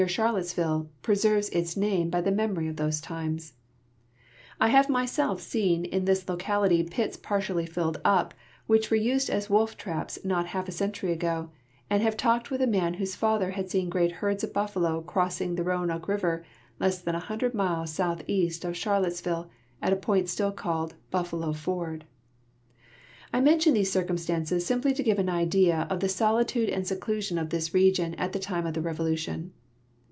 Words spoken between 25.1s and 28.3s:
an idea of the solitude and seclusion of this region